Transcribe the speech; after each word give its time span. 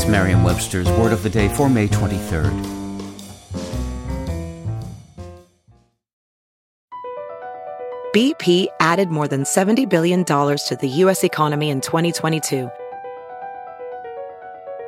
It's 0.00 0.08
Merriam 0.08 0.44
Webster's 0.44 0.88
Word 0.92 1.12
of 1.12 1.22
the 1.22 1.28
Day 1.28 1.54
for 1.54 1.68
May 1.68 1.86
23rd. 1.86 2.48
BP 8.14 8.68
added 8.80 9.10
more 9.10 9.28
than 9.28 9.42
$70 9.42 9.86
billion 9.90 10.24
to 10.24 10.78
the 10.80 10.88
U.S. 10.88 11.22
economy 11.22 11.68
in 11.68 11.82
2022. 11.82 12.70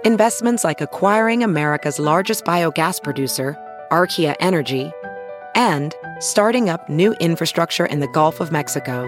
Investments 0.06 0.64
like 0.64 0.80
acquiring 0.80 1.44
America's 1.44 1.98
largest 1.98 2.46
biogas 2.46 3.02
producer, 3.02 3.54
Archaea 3.90 4.34
Energy, 4.40 4.90
and 5.54 5.94
starting 6.20 6.70
up 6.70 6.88
new 6.88 7.12
infrastructure 7.20 7.84
in 7.84 8.00
the 8.00 8.08
Gulf 8.08 8.40
of 8.40 8.50
Mexico. 8.50 9.04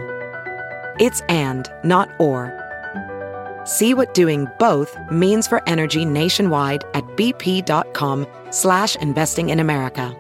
It's 1.01 1.23
and, 1.31 1.67
not 1.83 2.11
or. 2.19 2.64
See 3.65 3.95
what 3.95 4.15
doing 4.15 4.47
both 4.59 4.97
means 5.11 5.47
for 5.47 5.67
energy 5.67 6.05
nationwide 6.05 6.85
at 6.95 7.05
bp.com 7.17 8.27
slash 8.51 8.97
investing 8.97 9.49
in 9.49 9.61
America. 9.61 10.17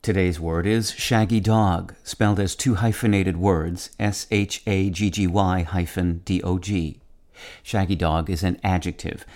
Today's 0.00 0.40
word 0.40 0.66
is 0.66 0.92
shaggy 0.92 1.38
dog, 1.38 1.94
spelled 2.02 2.40
as 2.40 2.54
two 2.54 2.76
hyphenated 2.76 3.36
words, 3.36 3.90
S-H-A-G-G-Y 3.98 5.62
hyphen 5.64 6.22
D-O-G. 6.24 7.00
Shaggy 7.62 7.94
dog 7.94 8.30
is 8.30 8.42
an 8.42 8.58
adjective 8.64 9.26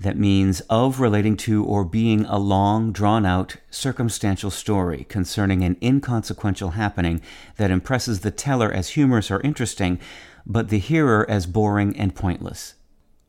that 0.00 0.18
means 0.18 0.60
of 0.62 1.00
relating 1.00 1.36
to 1.36 1.64
or 1.64 1.84
being 1.84 2.24
a 2.26 2.38
long, 2.38 2.92
drawn 2.92 3.24
out, 3.24 3.56
circumstantial 3.70 4.50
story 4.50 5.04
concerning 5.08 5.62
an 5.62 5.76
inconsequential 5.82 6.70
happening 6.70 7.20
that 7.56 7.70
impresses 7.70 8.20
the 8.20 8.30
teller 8.30 8.72
as 8.72 8.90
humorous 8.90 9.30
or 9.30 9.40
interesting, 9.40 9.98
but 10.46 10.68
the 10.68 10.78
hearer 10.78 11.28
as 11.28 11.46
boring 11.46 11.96
and 11.96 12.14
pointless. 12.14 12.74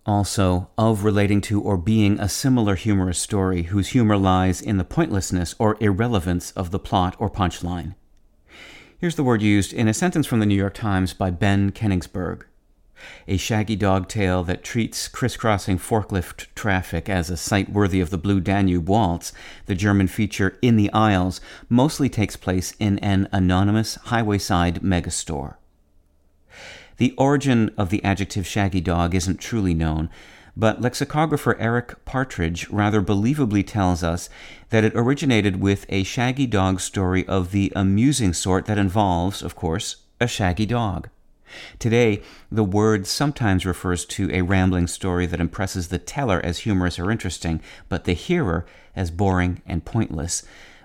Also, 0.06 0.70
of 0.78 1.04
relating 1.04 1.42
to 1.42 1.60
or 1.62 1.78
being 1.78 2.20
a 2.20 2.30
similar 2.30 2.76
humorous 2.76 3.18
story 3.18 3.64
whose 3.64 3.90
humor 3.90 4.18
lies 4.18 4.62
in 4.62 4.78
the 4.78 4.84
pointlessness 4.84 5.56
or 5.58 5.78
irrelevance 5.80 6.52
of 6.52 6.72
the 6.72 6.80
plot 6.80 7.16
or 7.18 7.30
punchline. 7.30 7.96
Here's 8.98 9.16
the 9.16 9.24
word 9.24 9.42
used 9.42 9.74
in 9.74 9.88
a 9.88 9.94
sentence 9.94 10.28
from 10.28 10.40
the 10.40 10.46
New 10.46 10.56
York 10.56 10.74
Times 10.74 11.14
by 11.14 11.32
Ben 11.32 11.72
Kenigsberg 11.72 12.44
a 13.28 13.38
shaggy 13.38 13.76
dog 13.76 14.08
tale 14.08 14.44
that 14.44 14.64
treats 14.64 15.08
crisscrossing 15.08 15.78
forklift 15.78 16.48
traffic 16.56 17.10
as 17.10 17.30
a 17.30 17.38
sight 17.38 17.70
worthy 17.70 18.02
of 18.02 18.10
the 18.10 18.18
Blue 18.18 18.40
Danube 18.40 18.88
Waltz, 18.88 19.34
the 19.66 19.76
German 19.76 20.08
feature 20.08 20.58
In 20.62 20.76
the 20.76 20.92
Aisles, 20.92 21.42
mostly 21.70 22.10
takes 22.10 22.36
place 22.36 22.74
in 22.80 23.00
an 23.00 23.28
anonymous 23.32 23.98
highwayside 24.06 24.80
megastore. 24.80 25.56
The 26.98 27.14
origin 27.18 27.72
of 27.78 27.90
the 27.90 28.04
adjective 28.04 28.48
shaggy 28.48 28.82
dog 28.82 29.14
isn't 29.14 29.40
truly 29.40 29.74
known, 29.74 30.10
but 30.58 30.82
lexicographer 30.82 31.58
Eric 31.60 32.06
Partridge 32.06 32.70
rather 32.70 33.02
believably 33.02 33.68
tells 33.68 34.04
us 34.04 34.30
that 34.70 34.86
it 34.86 34.94
originated 34.96 35.60
with 35.60 35.86
a 35.90 36.04
shaggy 36.04 36.48
dog 36.48 36.80
story 36.80 37.28
of 37.28 37.52
the 37.52 37.74
amusing 37.76 38.34
sort 38.34 38.66
that 38.66 38.78
involves, 38.78 39.42
of 39.42 39.56
course, 39.56 39.98
a 40.22 40.28
shaggy 40.28 40.66
dog. 40.66 41.10
Today, 41.80 42.22
the 42.52 42.64
word 42.64 43.08
sometimes 43.08 43.66
refers 43.66 44.06
to 44.06 44.32
a 44.32 44.42
rambling 44.42 44.88
story 44.88 45.26
that 45.26 45.40
impresses 45.40 45.88
the 45.88 46.00
teller 46.00 46.42
as 46.44 46.60
humorous 46.60 47.00
or 47.00 47.12
interesting, 47.12 47.62
but 47.90 48.06
the 48.06 48.14
hearer 48.14 48.66
as 48.96 49.12
boring 49.12 49.62
and 49.66 49.86
pointless. 49.86 50.44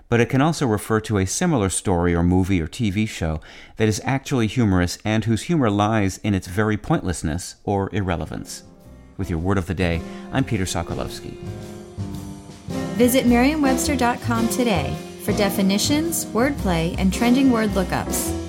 But 0.09 0.19
it 0.19 0.29
can 0.29 0.41
also 0.41 0.67
refer 0.67 0.99
to 1.01 1.19
a 1.19 1.25
similar 1.25 1.69
story 1.69 2.13
or 2.13 2.21
movie 2.21 2.61
or 2.61 2.67
TV 2.67 3.07
show 3.07 3.39
that 3.77 3.87
is 3.87 4.01
actually 4.03 4.47
humorous 4.47 4.97
and 5.05 5.23
whose 5.23 5.43
humor 5.43 5.69
lies 5.69 6.17
in 6.17 6.33
its 6.33 6.47
very 6.47 6.75
pointlessness 6.75 7.55
or 7.63 7.89
irrelevance. 7.93 8.63
With 9.17 9.29
your 9.29 9.39
word 9.39 9.57
of 9.57 9.67
the 9.67 9.73
day, 9.73 10.01
I'm 10.33 10.43
Peter 10.43 10.65
Sokolowski. 10.65 11.37
Visit 12.97 13.25
Merriam-Webster.com 13.25 14.49
today 14.49 14.97
for 15.23 15.31
definitions, 15.33 16.25
wordplay, 16.25 16.95
and 16.97 17.13
trending 17.13 17.51
word 17.51 17.69
lookups. 17.69 18.40